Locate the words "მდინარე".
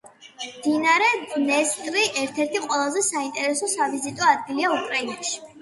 0.45-1.09